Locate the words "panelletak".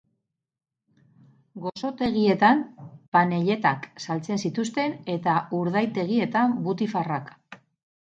3.17-3.85